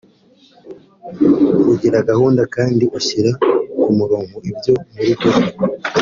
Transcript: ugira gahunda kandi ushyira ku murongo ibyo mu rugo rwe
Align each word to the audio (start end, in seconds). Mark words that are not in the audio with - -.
ugira 1.71 1.97
gahunda 2.09 2.41
kandi 2.55 2.83
ushyira 2.97 3.31
ku 3.81 3.89
murongo 3.97 4.35
ibyo 4.51 4.73
mu 4.93 5.01
rugo 5.07 5.27
rwe 5.35 5.45